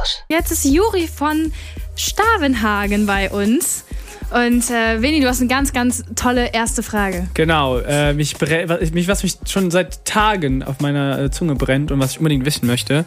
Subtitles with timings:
[0.00, 0.22] raus.
[0.28, 1.52] Jetzt ist Juri von
[1.96, 3.84] Stavenhagen bei uns.
[4.30, 7.28] Und äh, Veni, du hast eine ganz, ganz tolle erste Frage.
[7.34, 8.36] Genau, äh, mich,
[8.92, 12.44] mich, was mich schon seit Tagen auf meiner äh, Zunge brennt und was ich unbedingt
[12.44, 13.04] wissen möchte.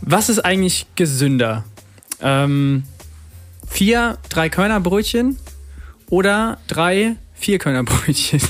[0.00, 1.64] Was ist eigentlich gesünder?
[2.22, 2.84] Ähm,
[3.68, 5.38] vier Drei-Körner-Brötchen
[6.08, 8.40] oder drei Vier-Körner-Brötchen?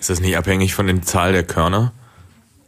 [0.00, 1.92] Ist das nicht abhängig von der Zahl der Körner?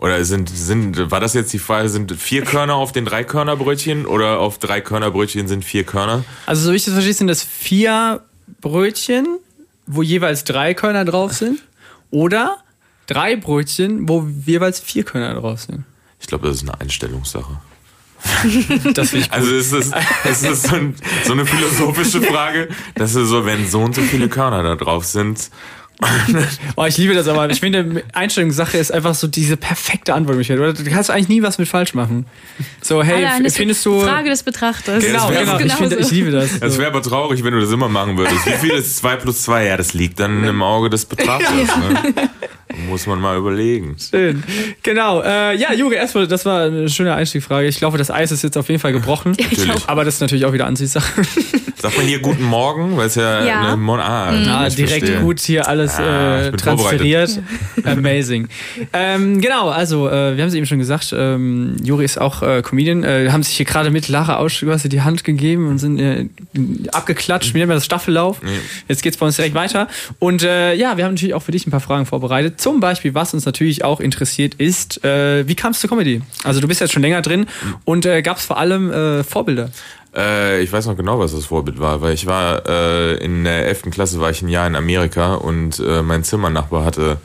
[0.01, 4.39] Oder sind, sind, war das jetzt die Frage, sind vier Körner auf den Drei-Körner-Brötchen oder
[4.39, 6.25] auf Drei-Körner-Brötchen sind vier Körner?
[6.47, 8.23] Also, so wie ich das verstehe, sind das vier
[8.63, 9.39] Brötchen,
[9.87, 11.61] wo jeweils drei Körner drauf sind.
[12.11, 12.57] Oder
[13.07, 15.85] drei Brötchen, wo jeweils vier Körner drauf sind.
[16.19, 17.61] Ich glaube, das ist eine Einstellungssache.
[18.95, 23.29] das ich Also es ist, es ist so, ein, so, eine philosophische Frage, dass es
[23.29, 25.51] so, wenn so und so viele Körner da drauf sind.
[26.77, 27.51] oh, ich liebe das aber.
[27.51, 30.73] Ich finde, Einstellungssache ist einfach so diese perfekte Antwort, Michael.
[30.73, 32.27] Du kannst eigentlich nie was mit falsch machen.
[32.81, 34.01] So, hey, Alle findest du.
[34.01, 35.05] Frage des Betrachters.
[35.05, 35.59] Genau, ja, genau.
[35.61, 36.51] Ich, finde, ich liebe das.
[36.61, 38.47] Es wäre aber traurig, wenn du das immer machen würdest.
[38.47, 39.67] Wie viel ist 2 plus 2?
[39.67, 41.77] Ja, das liegt dann im Auge des Betrachters.
[41.77, 42.31] Ne?
[42.89, 43.97] Muss man mal überlegen.
[43.99, 44.43] Schön.
[44.83, 45.23] Genau.
[45.23, 47.67] Äh, ja, Juri, erstmal, das war eine schöne Einstiegsfrage.
[47.69, 49.37] Ich glaube, das Eis ist jetzt auf jeden Fall gebrochen.
[49.39, 49.89] Natürlich.
[49.89, 51.23] Aber das ist natürlich auch wieder Ansichtssache.
[51.81, 53.61] Sagt man hier guten Morgen, weil es ja, ja.
[53.61, 54.49] eine Mon ah, mhm.
[54.49, 55.21] ah, direkt verstehe.
[55.21, 57.41] gut hier alles ah, äh, transferiert.
[57.85, 58.49] Amazing.
[58.93, 62.61] ähm, genau, also äh, wir haben es eben schon gesagt, ähm, Juri ist auch äh,
[62.61, 66.27] Comedian, äh, haben sich hier gerade mit Lara Ausch die Hand gegeben und sind äh,
[66.93, 67.55] abgeklatscht.
[67.55, 68.43] Wir nennen das Staffellauf.
[68.43, 68.51] Nee.
[68.89, 69.89] Jetzt geht's bei uns direkt weiter.
[70.19, 72.60] Und äh, ja, wir haben natürlich auch für dich ein paar Fragen vorbereitet.
[72.61, 76.21] Zum Beispiel, was uns natürlich auch interessiert, ist, äh, wie kam es zur Comedy?
[76.45, 77.47] Also du bist jetzt schon länger drin
[77.87, 79.71] und äh, gab es vor allem äh, Vorbilder?
[80.15, 83.67] Äh, ich weiß noch genau, was das Vorbild war, weil ich war äh, in der
[83.67, 83.91] 11.
[83.91, 87.17] Klasse war ich ein Jahr in Amerika und äh, mein Zimmernachbar hatte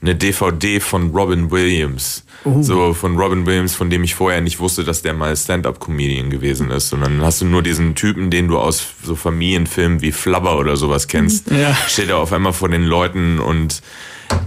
[0.00, 2.24] eine DVD von Robin Williams.
[2.44, 2.62] Uh.
[2.62, 6.70] So von Robin Williams, von dem ich vorher nicht wusste, dass der mal Stand-up-Comedian gewesen
[6.70, 6.92] ist.
[6.92, 10.76] Und dann hast du nur diesen Typen, den du aus so Familienfilmen wie Flubber oder
[10.76, 11.50] sowas kennst.
[11.50, 11.74] Ja.
[11.88, 13.82] Steht er auf einmal vor den Leuten und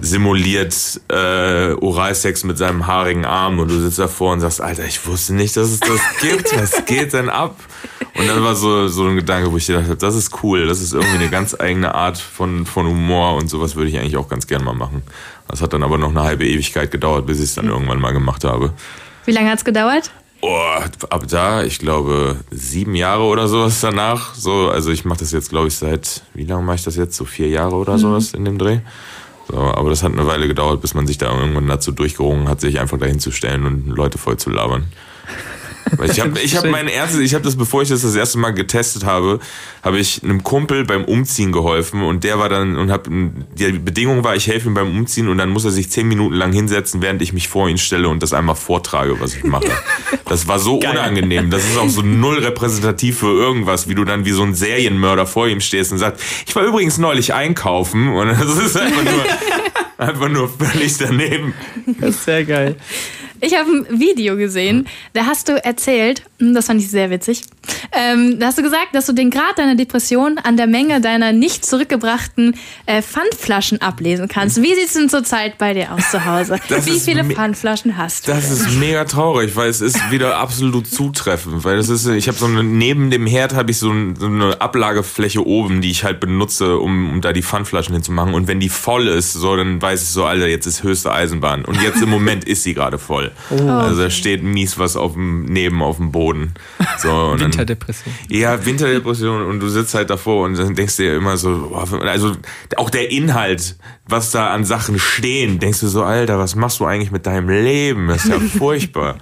[0.01, 5.05] simuliert äh, Oralsex mit seinem haarigen Arm und du sitzt davor und sagst, Alter, ich
[5.05, 6.55] wusste nicht, dass es das gibt.
[6.55, 7.55] Was geht denn ab?
[8.17, 10.81] Und dann war so, so ein Gedanke, wo ich gedacht habe, das ist cool, das
[10.81, 14.27] ist irgendwie eine ganz eigene Art von, von Humor und sowas würde ich eigentlich auch
[14.27, 15.03] ganz gerne mal machen.
[15.47, 18.13] Das hat dann aber noch eine halbe Ewigkeit gedauert, bis ich es dann irgendwann mal
[18.13, 18.73] gemacht habe.
[19.25, 20.11] Wie lange hat es gedauert?
[20.41, 24.35] Oh, ab da, ich glaube, sieben Jahre oder sowas danach.
[24.35, 27.15] So, also ich mache das jetzt, glaube ich, seit, wie lange mache ich das jetzt?
[27.15, 27.99] So vier Jahre oder mhm.
[27.99, 28.79] sowas in dem Dreh.
[29.49, 32.59] So, aber das hat eine Weile gedauert, bis man sich da irgendwann dazu durchgerungen hat,
[32.59, 34.87] sich einfach dahin zu stellen und Leute voll zu labern.
[36.05, 38.51] Ich habe ich hab mein erstes, ich habe das, bevor ich das das erste Mal
[38.51, 39.39] getestet habe,
[39.83, 44.23] habe ich einem Kumpel beim Umziehen geholfen und der war dann und hab, die Bedingung
[44.23, 47.01] war, ich helfe ihm beim Umziehen und dann muss er sich zehn Minuten lang hinsetzen,
[47.01, 49.67] während ich mich vor ihn stelle und das einmal vortrage, was ich mache.
[50.29, 50.91] Das war so Geil.
[50.91, 51.49] unangenehm.
[51.49, 55.25] Das ist auch so null repräsentativ für irgendwas, wie du dann wie so ein Serienmörder
[55.25, 59.25] vor ihm stehst und sagst, ich war übrigens neulich einkaufen und das ist einfach nur,
[59.97, 61.53] einfach nur völlig daneben.
[61.99, 62.75] Das ist sehr geil.
[63.41, 67.43] Ich habe ein Video gesehen, da hast du erzählt, hm, das fand ich sehr witzig,
[67.91, 71.33] ähm, da hast du gesagt, dass du den Grad deiner Depression an der Menge deiner
[71.33, 72.55] nicht zurückgebrachten
[72.85, 74.61] äh, Pfandflaschen ablesen kannst.
[74.61, 76.59] Wie sieht es denn zurzeit bei dir aus zu Hause?
[76.69, 78.31] Das Wie viele Pfandflaschen hast du?
[78.31, 81.63] Das ist mega traurig, weil es ist wieder absolut zutreffend.
[81.63, 84.25] Weil das ist, ich habe so eine, neben dem Herd habe ich so, ein, so,
[84.25, 88.33] eine Ablagefläche oben, die ich halt benutze, um, um da die Pfandflaschen hinzumachen.
[88.33, 91.63] Und wenn die voll ist, so, dann weiß ich so, Alter, jetzt ist höchste Eisenbahn.
[91.63, 93.26] Und jetzt im Moment ist sie gerade voll.
[93.49, 93.69] Oh.
[93.69, 96.53] Also da steht mies was auf dem, neben auf dem Boden.
[96.97, 98.13] So, und Winterdepression.
[98.29, 101.71] Dann, ja, Winterdepression und du sitzt halt davor und dann denkst du dir immer so,
[101.73, 102.33] also
[102.77, 103.77] auch der Inhalt,
[104.07, 107.49] was da an Sachen stehen, denkst du so, Alter, was machst du eigentlich mit deinem
[107.49, 108.07] Leben?
[108.07, 109.17] Das ist ja furchtbar.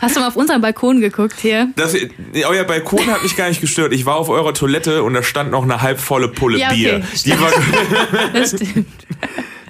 [0.00, 1.68] Hast du mal auf unseren Balkon geguckt hier?
[1.76, 1.94] Das,
[2.34, 3.92] euer Balkon hat mich gar nicht gestört.
[3.92, 7.02] Ich war auf eurer Toilette und da stand noch eine halbvolle Pulle ja, okay, Bier.
[7.24, 7.50] Die war
[8.32, 8.86] das stimmt.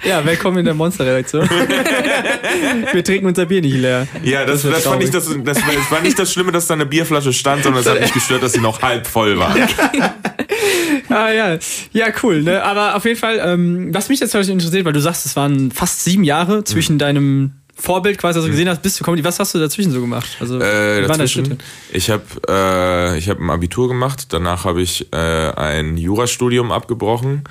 [0.07, 1.49] Ja, willkommen in der Monster-Redaktion.
[2.93, 4.07] Wir trinken unser Bier nicht leer.
[4.23, 6.87] Ja, das, das, das fand ich, das, das, war nicht das Schlimme, dass da eine
[6.87, 9.55] Bierflasche stand, sondern es hat mich gestört, dass sie noch halb voll war.
[11.09, 11.59] ah ja,
[11.93, 12.43] ja cool.
[12.43, 12.63] Ne?
[12.63, 15.73] Aber auf jeden Fall, ähm, was mich jetzt heute interessiert, weil du sagst, es waren
[15.73, 17.01] fast sieben Jahre zwischen mhm.
[17.01, 19.23] deinem Vorbild quasi, also gesehen hast, bis zu Comedy.
[19.23, 20.39] Was hast du dazwischen so gemacht?
[20.41, 21.59] Also, äh, dazwischen,
[21.93, 27.45] ich habe äh, ich hab ein Abitur gemacht, danach habe ich äh, ein Jurastudium abgebrochen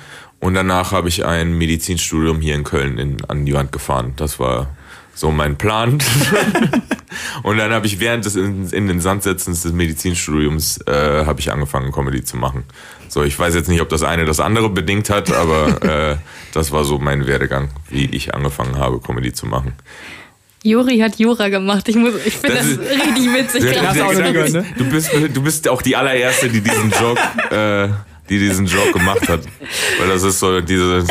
[0.46, 4.12] und danach habe ich ein Medizinstudium hier in Köln in, an die Wand gefahren.
[4.16, 4.68] Das war
[5.12, 5.98] so mein Plan.
[7.42, 11.40] und dann habe ich während des in, in, den Sand setzens des Medizinstudiums äh, habe
[11.40, 12.62] ich angefangen Comedy zu machen.
[13.08, 16.16] So, ich weiß jetzt nicht, ob das eine das andere bedingt hat, aber äh,
[16.54, 19.72] das war so mein Werdegang, wie ich angefangen habe Comedy zu machen.
[20.62, 21.88] Juri hat Jura gemacht.
[21.88, 23.64] Ich, ich finde das, das richtig witzig.
[23.64, 24.64] Ja, gesagt, ne?
[24.78, 27.20] du, bist, du bist auch die allererste, die diesen Joke,
[27.50, 27.88] äh,
[28.28, 29.40] die diesen Joke gemacht hat.
[29.98, 31.04] Weil das ist so diese,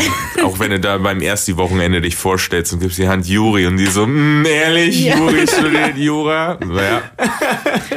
[0.44, 3.78] auch wenn du da beim ersten Wochenende dich vorstellst und gibst die Hand Juri und
[3.78, 5.18] die so, mm, ehrlich, ja.
[5.18, 6.58] Juri studiert Jura.
[6.62, 7.02] Ja.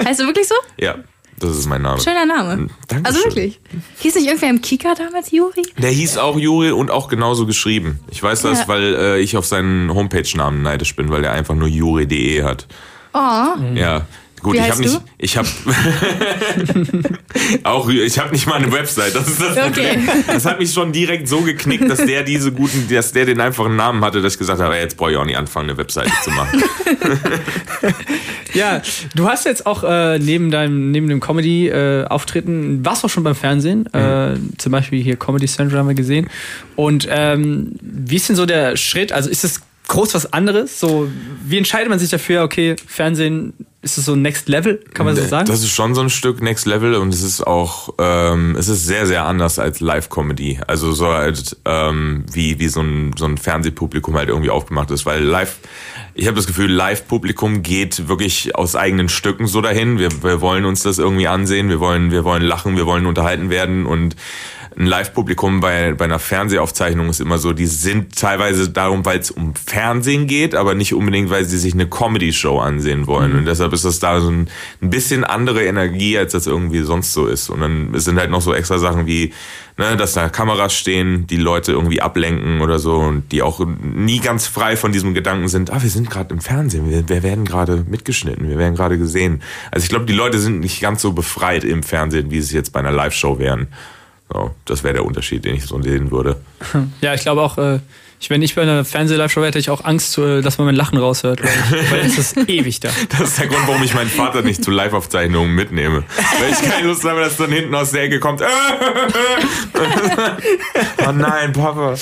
[0.05, 0.55] Heißt du wirklich so?
[0.79, 0.97] Ja.
[1.41, 2.01] Das ist mein Name.
[2.01, 2.53] Schöner Name.
[2.55, 3.07] Hm, Dankeschön.
[3.07, 3.61] Also wirklich.
[4.01, 5.63] Hieß nicht irgendwer im Kika damals Juri?
[5.77, 8.01] Der hieß auch Juri und auch genauso geschrieben.
[8.11, 8.69] Ich weiß das, ja.
[8.69, 12.67] weil äh, ich auf seinen Homepage-Namen neidisch bin, weil er einfach nur juri.de hat.
[13.15, 13.19] Oh.
[13.75, 14.07] Ja.
[14.41, 15.49] Gut, Wie ich habe nicht, ich habe
[17.65, 19.15] auch, ich habe nicht mal eine Website.
[19.15, 19.99] Das ist das okay.
[20.27, 23.77] Das hat mich schon direkt so geknickt, dass der diese guten, dass der den einfachen
[23.77, 26.31] Namen hatte, dass ich gesagt habe, jetzt brauche ich auch nicht anfangen, eine Webseite zu
[26.31, 26.63] machen.
[28.55, 28.83] ja,
[29.15, 33.35] du hast jetzt auch äh, neben deinem, neben dem Comedy-Auftritten, äh, warst auch schon beim
[33.35, 33.99] Fernsehen, mhm.
[33.99, 36.29] äh, zum Beispiel hier Comedy Central haben wir gesehen.
[36.77, 39.13] Und ähm, wie ist denn so der Schritt?
[39.13, 40.79] Also ist es groß was anderes?
[40.79, 41.11] So,
[41.45, 45.25] wie entscheidet man sich dafür, okay, Fernsehen ist es so Next Level, kann man so
[45.25, 45.47] sagen?
[45.47, 48.85] Das ist schon so ein Stück Next Level und es ist auch, ähm, es ist
[48.85, 50.61] sehr, sehr anders als Live-Comedy.
[50.67, 55.07] Also so halt, ähm, wie, wie so ein, so ein Fernsehpublikum halt irgendwie aufgemacht ist,
[55.07, 55.59] weil live,
[56.15, 59.99] ich habe das Gefühl, Live-Publikum geht wirklich aus eigenen Stücken so dahin.
[59.99, 63.49] Wir, wir wollen uns das irgendwie ansehen, wir wollen, wir wollen lachen, wir wollen unterhalten
[63.49, 64.17] werden und
[64.77, 69.31] ein Live-Publikum bei, bei einer Fernsehaufzeichnung ist immer so, die sind teilweise darum, weil es
[69.31, 73.33] um Fernsehen geht, aber nicht unbedingt, weil sie sich eine Comedy-Show ansehen wollen.
[73.33, 73.39] Mhm.
[73.39, 74.49] Und deshalb ist das da so ein,
[74.83, 77.51] ein bisschen andere Energie, als das irgendwie sonst so ist.
[77.51, 79.33] Und dann sind halt noch so extra Sachen wie,
[79.79, 84.21] ne, dass da Kameras stehen, die Leute irgendwie ablenken oder so und die auch nie
[84.21, 87.45] ganz frei von diesem Gedanken sind, ah, wir sind gerade im Fernsehen, wir, wir werden
[87.45, 89.43] gerade mitgeschnitten, wir werden gerade gesehen.
[89.71, 92.73] Also ich glaube, die Leute sind nicht ganz so befreit im Fernsehen, wie sie jetzt
[92.73, 93.69] bei einer Live-Show wären.
[94.33, 96.41] So, das wäre der Unterschied, den ich so sehen würde.
[97.01, 97.79] Ja, ich glaube auch, äh,
[98.21, 100.99] ich, wenn ich bei einer Fernseh-Live-Show hätte ich auch Angst, äh, dass man mein Lachen
[100.99, 102.89] raushört, ich, weil es ist ewig da.
[103.11, 106.03] Das ist der Grund, warum ich meinen Vater nicht zu Live-Aufzeichnungen mitnehme.
[106.41, 108.43] Weil ich keine Lust habe, dass dann hinten aus der Ecke kommt.
[111.07, 111.95] oh nein, Papa.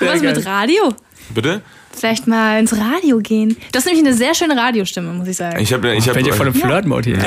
[0.00, 0.94] Was mit Radio?
[1.34, 1.60] Bitte?
[1.92, 3.56] Vielleicht mal ins Radio gehen.
[3.72, 5.60] Du hast nämlich eine sehr schöne Radiostimme, muss ich sagen.
[5.60, 6.14] Ich habe, ich habe.
[6.14, 7.18] Fällt dir von einem Flirt-Mode hier.
[7.18, 7.24] Ja.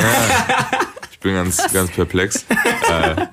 [1.30, 2.46] Bin ganz, ganz perplex.
[2.90, 3.28] äh,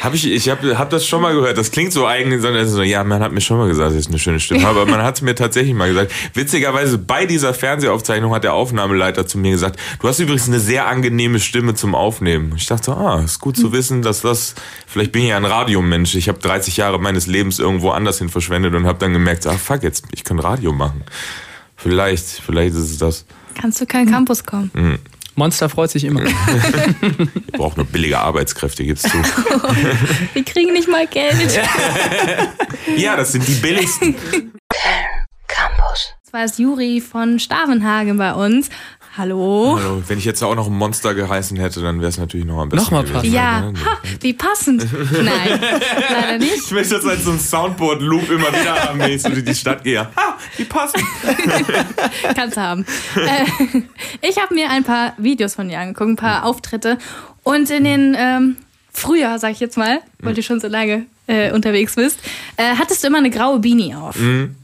[0.00, 1.58] hab ich ich habe hab das schon mal gehört.
[1.58, 4.08] Das klingt so eigentlich, sondern so, ja, man hat mir schon mal gesagt, dass ich
[4.08, 4.82] eine schöne Stimme habe.
[4.82, 6.12] Aber man hat es mir tatsächlich mal gesagt.
[6.34, 10.86] Witzigerweise, bei dieser Fernsehaufzeichnung hat der Aufnahmeleiter zu mir gesagt, du hast übrigens eine sehr
[10.86, 12.52] angenehme Stimme zum Aufnehmen.
[12.56, 14.54] Ich dachte, ah, ist gut zu wissen, dass das,
[14.86, 16.14] vielleicht bin ich ja ein Radiomensch.
[16.14, 19.58] Ich habe 30 Jahre meines Lebens irgendwo anders hin verschwendet und habe dann gemerkt, ah,
[19.58, 21.02] fuck, jetzt, ich kann Radio machen.
[21.74, 23.26] Vielleicht, vielleicht ist es das.
[23.60, 24.70] Kannst du keinen Campus kommen?
[24.74, 24.98] Mhm.
[25.36, 26.20] Monster freut sich immer.
[26.24, 29.16] Wir brauchen nur billige Arbeitskräfte, gibt's zu.
[30.32, 31.58] Wir kriegen nicht mal Geld.
[32.96, 34.14] ja, das sind die billigsten.
[35.48, 36.14] Campus.
[36.24, 38.70] Das war das Juri von Stavenhagen bei uns.
[39.16, 39.78] Hallo.
[39.80, 40.02] Hallo.
[40.08, 42.68] Wenn ich jetzt auch noch ein Monster geheißen hätte, dann wäre es natürlich noch am
[42.68, 42.92] besten.
[42.92, 43.32] Nochmal passend.
[43.32, 44.88] Ja, ha, wie passend.
[45.12, 45.60] Nein,
[46.10, 46.56] leider nicht.
[46.56, 49.54] Ich möchte jetzt als so ein Soundboard-Loop immer wieder haben, wenn ich so durch die
[49.54, 50.00] Stadt gehe.
[50.00, 51.04] Ha, wie passend.
[52.34, 52.84] Kannst du haben.
[53.14, 53.82] Äh,
[54.28, 56.98] ich habe mir ein paar Videos von dir angeguckt, ein paar Auftritte.
[57.44, 58.56] Und in den ähm,
[58.92, 60.36] Frühjahr, sag ich jetzt mal, weil mhm.
[60.36, 62.18] du schon so lange äh, unterwegs bist,
[62.56, 64.18] äh, hattest du immer eine graue Beanie auf.
[64.18, 64.56] Mhm.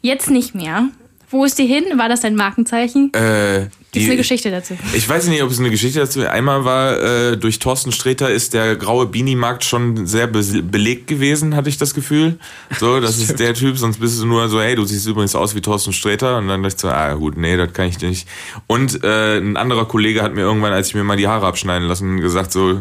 [0.00, 0.88] Jetzt nicht mehr.
[1.34, 1.82] Wo ist die hin?
[1.96, 3.12] War das dein Markenzeichen?
[3.12, 4.74] Äh, ist eine Geschichte dazu.
[4.92, 6.28] Ich weiß nicht, ob es eine Geschichte dazu ist.
[6.28, 11.56] Einmal war, äh, durch Thorsten Sträter ist der graue Beanie-Markt schon sehr be belegt gewesen,
[11.56, 12.38] hatte ich das Gefühl.
[12.78, 15.56] So, das ist der Typ, sonst bist du nur so, hey, du siehst übrigens aus
[15.56, 16.38] wie Thorsten Sträter.
[16.38, 18.28] Und dann dachte ich so, ah gut, nee, das kann ich nicht.
[18.68, 21.88] Und äh, ein anderer Kollege hat mir irgendwann, als ich mir mal die Haare abschneiden
[21.88, 22.80] lassen, gesagt so,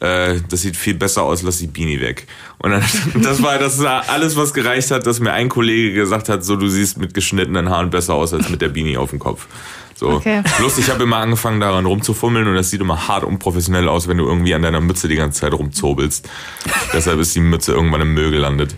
[0.00, 2.26] äh, das sieht viel besser aus, lass die Beanie weg.
[2.58, 2.82] Und dann,
[3.22, 6.56] das war das war alles, was gereicht hat, dass mir ein Kollege gesagt hat, so
[6.56, 9.46] du siehst mit geschnittenen Haaren besser aus als mit der Beanie auf dem Kopf.
[9.94, 10.10] So.
[10.10, 10.42] Okay.
[10.56, 14.18] Plus, ich habe immer angefangen daran rumzufummeln und das sieht immer hart unprofessionell aus, wenn
[14.18, 16.28] du irgendwie an deiner Mütze die ganze Zeit rumzobelst.
[16.92, 18.74] Deshalb ist die Mütze irgendwann im Müll gelandet.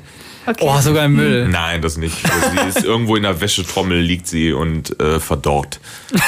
[0.46, 0.64] Okay.
[0.68, 1.48] Oh, sogar im Müll.
[1.48, 2.16] Nein, das nicht.
[2.30, 5.80] Also, sie ist irgendwo in der Wäschetrommel liegt sie und äh, verdorrt.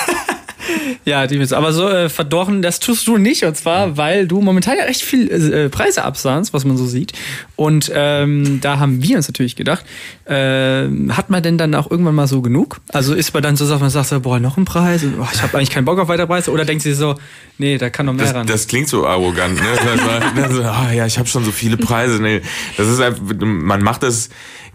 [1.08, 1.52] Ja, die Witz.
[1.52, 3.44] Aber so äh, verdorren, das tust du nicht.
[3.44, 7.12] Und zwar, weil du momentan ja recht viel äh, Preise absahnst, was man so sieht.
[7.56, 9.84] Und ähm, da haben wir uns natürlich gedacht,
[10.26, 12.80] äh, hat man denn dann auch irgendwann mal so genug?
[12.92, 15.02] Also ist man dann so, dass man sagt, so, boah, noch ein Preis?
[15.02, 16.50] Und, oh, ich habe eigentlich keinen Bock auf weitere Preise.
[16.50, 17.14] Oder denkt sie so,
[17.56, 18.46] nee, da kann noch mehr das, ran.
[18.46, 19.58] Das klingt so arrogant.
[19.58, 20.42] Ne?
[20.42, 22.20] also, oh, ja, ich habe schon so viele Preise.
[22.20, 22.42] Nee,
[22.76, 24.28] das ist einfach, man macht das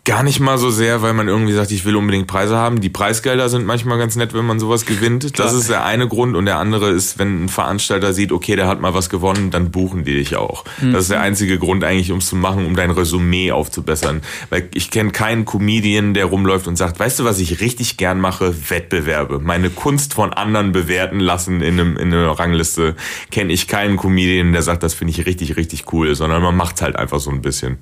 [0.05, 2.81] Gar nicht mal so sehr, weil man irgendwie sagt, ich will unbedingt Preise haben.
[2.81, 5.39] Die Preisgelder sind manchmal ganz nett, wenn man sowas gewinnt.
[5.39, 8.55] Das ist der eine eine Grund und der andere ist, wenn ein Veranstalter sieht, okay,
[8.55, 10.63] der hat mal was gewonnen, dann buchen die dich auch.
[10.79, 10.93] Mhm.
[10.93, 14.21] Das ist der einzige Grund eigentlich, um es zu machen, um dein Resümee aufzubessern.
[14.49, 18.21] Weil ich kenne keinen Comedian, der rumläuft und sagt, weißt du, was ich richtig gern
[18.21, 18.55] mache?
[18.69, 19.39] Wettbewerbe.
[19.39, 22.95] Meine Kunst von anderen bewerten lassen in, einem, in einer Rangliste.
[23.29, 26.81] Kenne ich keinen Comedian, der sagt, das finde ich richtig, richtig cool, sondern man macht
[26.81, 27.79] halt einfach so ein bisschen.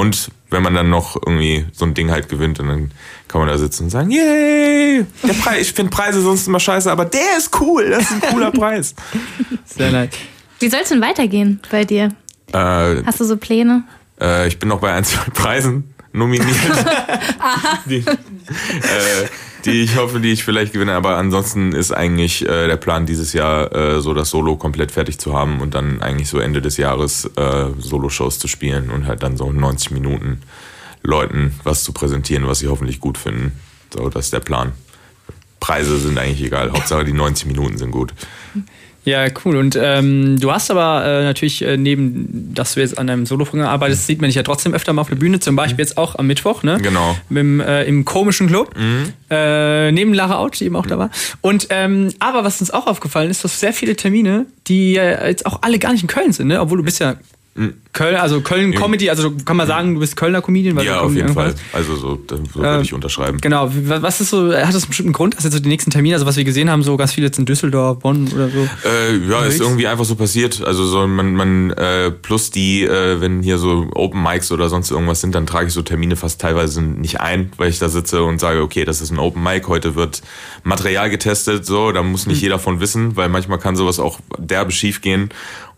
[0.00, 2.90] Und wenn man dann noch irgendwie so ein Ding halt gewinnt, dann
[3.28, 6.90] kann man da sitzen und sagen, yay, der Preis, ich finde Preise sonst immer scheiße,
[6.90, 8.94] aber der ist cool, das ist ein cooler Preis.
[9.66, 10.08] Sehr nice.
[10.58, 12.08] Wie soll es denn weitergehen bei dir?
[12.50, 13.84] Äh, Hast du so Pläne?
[14.18, 16.46] Äh, ich bin noch bei ein, zwei Preisen nominiert.
[17.86, 19.28] die, äh,
[19.64, 20.94] die ich hoffe, die ich vielleicht gewinne.
[20.94, 25.18] Aber ansonsten ist eigentlich äh, der Plan dieses Jahr äh, so das Solo komplett fertig
[25.18, 29.22] zu haben und dann eigentlich so Ende des Jahres äh, Solo-Shows zu spielen und halt
[29.22, 30.42] dann so 90 Minuten
[31.02, 33.52] Leuten was zu präsentieren, was sie hoffentlich gut finden.
[33.92, 34.72] So, das ist der Plan.
[35.58, 36.72] Preise sind eigentlich egal.
[36.72, 38.14] Hauptsache die 90 Minuten sind gut.
[39.04, 39.56] Ja, cool.
[39.56, 43.66] Und ähm, du hast aber äh, natürlich äh, neben, dass du jetzt an deinem Soloprogramm
[43.66, 45.40] arbeitest, sieht man dich ja trotzdem öfter mal auf der Bühne.
[45.40, 46.78] Zum Beispiel jetzt auch am Mittwoch, ne?
[46.82, 47.16] Genau.
[47.28, 48.74] Mit, äh, Im komischen Club.
[48.76, 49.12] Mhm.
[49.30, 50.90] Äh, neben Lara Autsch, die eben auch mhm.
[50.90, 51.10] da war.
[51.40, 55.46] Und ähm, aber was uns auch aufgefallen ist, du hast sehr viele Termine, die jetzt
[55.46, 56.60] auch alle gar nicht in Köln sind, ne?
[56.60, 57.16] Obwohl du bist ja
[57.92, 60.76] Köln, also Köln Comedy, also kann man sagen, du bist Kölner Comedian?
[60.76, 61.54] Weil ja, auf jeden Fall.
[61.72, 63.38] Also so, so würde äh, ich unterschreiben.
[63.40, 63.68] Genau.
[63.74, 66.26] Was ist so, hat das einen bestimmten Grund, dass jetzt so die nächsten Termine, also
[66.26, 68.68] was wir gesehen haben, so ganz viele jetzt in Düsseldorf, Bonn oder so?
[68.88, 70.62] Äh, ja, ist irgendwie einfach so passiert.
[70.64, 74.92] Also so man, man äh, plus die, äh, wenn hier so Open Mics oder sonst
[74.92, 78.22] irgendwas sind, dann trage ich so Termine fast teilweise nicht ein, weil ich da sitze
[78.22, 80.22] und sage, okay, das ist ein Open Mic, heute wird
[80.62, 82.42] Material getestet, so, da muss nicht mhm.
[82.42, 85.30] jeder von wissen, weil manchmal kann sowas auch derbe schief gehen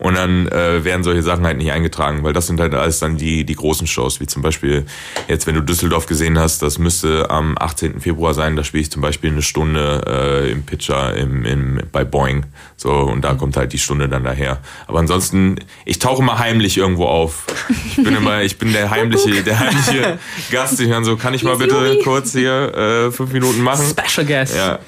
[0.03, 3.15] und dann äh, werden solche Sachen halt nicht eingetragen, weil das sind halt alles dann
[3.15, 4.85] die, die großen Shows, wie zum Beispiel
[5.29, 8.01] jetzt, wenn du Düsseldorf gesehen hast, das müsste am 18.
[8.01, 12.03] Februar sein, da spiele ich zum Beispiel eine Stunde äh, im Pitcher im, im, bei
[12.03, 12.45] Boeing.
[12.75, 14.59] So, und da kommt halt die Stunde dann daher.
[14.87, 15.55] Aber ansonsten,
[15.85, 17.45] ich tauche immer heimlich irgendwo auf.
[17.87, 20.19] Ich bin immer, ich bin der heimliche, der heimliche
[20.51, 20.81] Gast.
[20.81, 23.85] Ich kann so, kann ich mal bitte kurz hier äh, fünf Minuten machen?
[23.85, 24.53] Special Guest.
[24.53, 24.79] Ja.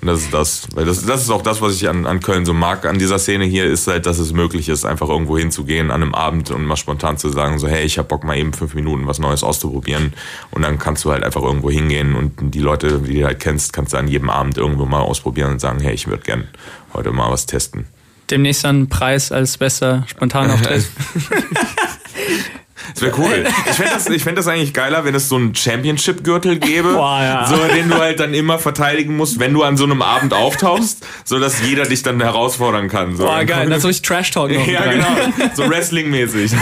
[0.00, 0.66] Und das ist das.
[0.74, 3.18] Weil das, das ist auch das, was ich an, an Köln so mag an dieser
[3.18, 6.64] Szene hier, ist halt, dass es möglich ist, einfach irgendwo hinzugehen an einem Abend und
[6.64, 9.42] mal spontan zu sagen, so, hey, ich hab Bock mal eben fünf Minuten was Neues
[9.42, 10.14] auszuprobieren.
[10.50, 13.72] Und dann kannst du halt einfach irgendwo hingehen und die Leute, die du halt kennst,
[13.72, 16.48] kannst du an jedem Abend irgendwo mal ausprobieren und sagen, hey, ich würde gern
[16.94, 17.86] heute mal was testen.
[18.30, 20.86] Demnächst dann Preis als bester Spontanauftritt.
[22.94, 23.44] Das wäre cool.
[23.68, 27.46] Ich fände das, fänd das eigentlich geiler, wenn es so einen Championship-Gürtel gäbe, Boah, ja.
[27.46, 31.06] so, den du halt dann immer verteidigen musst, wenn du an so einem Abend auftauchst,
[31.24, 33.16] so dass jeder dich dann herausfordern kann.
[33.16, 33.24] So.
[33.24, 35.06] Boah, geil, dann soll ich Trash-Talk noch Ja, genau.
[35.54, 36.52] So Wrestling-mäßig.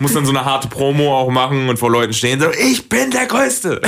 [0.00, 3.10] Muss dann so eine harte Promo auch machen und vor Leuten stehen, so, ich bin
[3.10, 3.80] der Größte.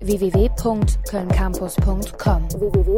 [0.00, 2.96] www.kölncampus.com www